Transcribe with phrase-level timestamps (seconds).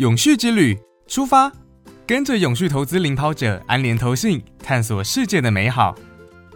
[0.00, 1.52] 永续之旅出发，
[2.06, 5.94] 跟着永续投资领跑者安联投信，探索世界的美好。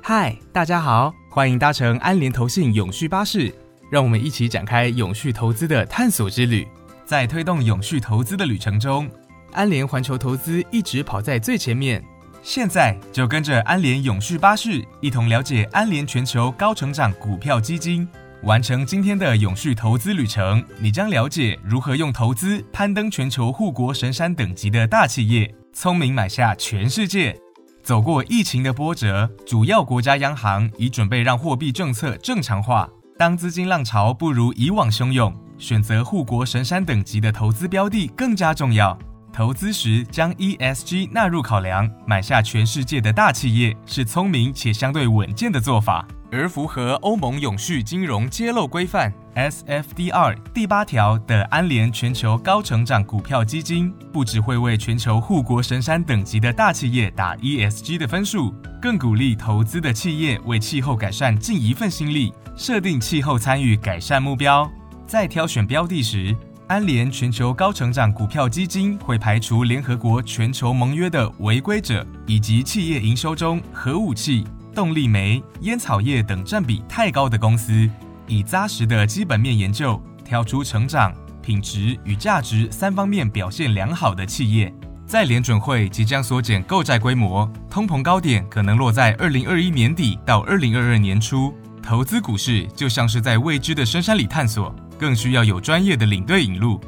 [0.00, 3.52] 嗨，大家好，欢迎搭乘安联投信永续巴士，
[3.90, 6.64] 让我们一起展开永续投资的探索之旅。
[7.04, 9.10] 在推动永续投资的旅程中，
[9.50, 12.00] 安联环球投资一直跑在最前面。
[12.44, 18.08] 现在就跟着安联永续巴士，一同了解安联全球高成长股票基金。
[18.44, 27.38] 完成今天的永续投资旅程，你将了解如何用投资攀登全球护国神山等级的大企业，聪明买下全世界。
[27.84, 32.88] 走过疫情的波折，主要国家央行已准备让货币政策正常化。
[33.16, 38.98] 当资金浪潮不如以往汹涌，选择护国神山等级的投资标的更加重要。
[39.32, 46.04] 投资时将 ESG 纳入考量，买下全世界的大企业是聪明且相对稳健的做法。
[46.32, 64.66] 而符合欧盟永续金融揭露规范 （SFDR） 第八条的安联全球高成长股票基金，不只会为全球护国神山等级的大企业打 ESG 的分数，更鼓励投资的企业为气候改善尽一份心力，设定气候参与改善目标。
[65.06, 66.34] 在挑选标的时，
[66.66, 74.46] 安联全球高成长股票基金会排除联合国全球盟约的违规者，以及企业营收中核武器。
[74.74, 77.88] 动力煤、烟草业等占比太高的公司，
[78.26, 84.72] 以扎实的基本面研究，挑出成长、品质与价值三方面表现良好的企业。
[85.06, 91.54] 在联准会即将缩减购债规模，通膨高点可能落在二零二一年底到二零二二年初。
[91.82, 96.80] 投资股市就像是在未知的深山里探索，更需要有专业的领队引路。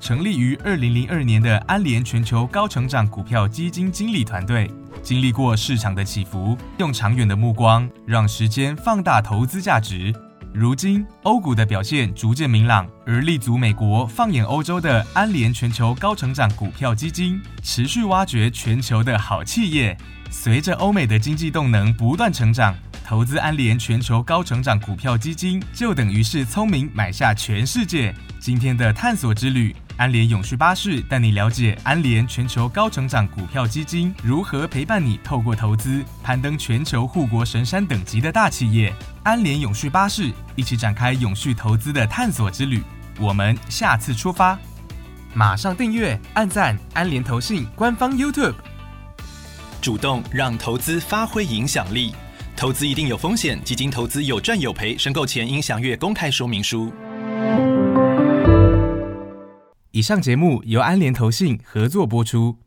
[0.00, 4.68] 成立于二零零二年的安联全球高成长股票基金经理团队。
[5.02, 10.12] 经历过市场的起伏，用长远的目光让时间放大投资价值。
[10.52, 19.96] 如今欧股的表现逐渐明朗，而立足美国、放眼欧洲的安联全球高成长股票基金，持续挖掘全球的好企业。
[20.30, 22.74] 随着欧美的经济动能不断成长，
[23.04, 28.14] 投资安联全球高成长股票基金，就等于是聪明买下全世界。
[28.38, 29.74] 今天的探索之旅。
[30.00, 38.90] 安联永续巴士带你了解安联全球高成长股票基金如何陪伴你透过投资攀登全球护国神山等级的大企业。
[39.24, 42.82] 安联永续巴士一起展开永续投资的探索之旅。
[43.18, 44.58] 我们下次出发，
[45.34, 48.54] 马上订阅、按赞安联投信官方 YouTube，
[49.82, 52.14] 主动让投资发挥影响力。
[52.56, 56.90] 投资一定有风险，基金投资有赚有赔，申购前应详阅公开说明书。
[59.92, 62.60] 以上节目由安联投信合作播出。